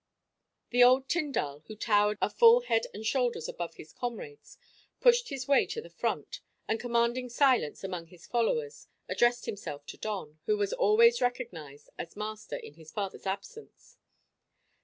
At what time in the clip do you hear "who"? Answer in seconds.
1.67-1.75, 10.47-10.57